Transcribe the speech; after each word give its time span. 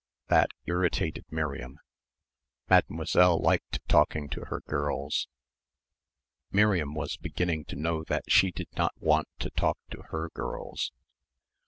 That 0.29 0.49
irritated 0.65 1.25
Miriam. 1.29 1.77
Mademoiselle 2.67 3.39
liked 3.39 3.87
talking 3.87 4.29
to 4.29 4.45
her 4.45 4.61
girls. 4.61 5.27
Miriam 6.51 6.95
was 6.95 7.17
beginning 7.17 7.65
to 7.65 7.75
know 7.75 8.03
that 8.05 8.23
she 8.27 8.49
did 8.49 8.69
not 8.75 8.93
want 8.99 9.27
to 9.37 9.51
talk 9.51 9.77
to 9.91 10.01
her 10.09 10.31
girls. 10.33 10.91